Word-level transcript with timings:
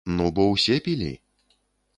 Ну 0.19 0.29
бо 0.39 0.45
ўсе 0.53 0.79
пілі. 0.89 1.13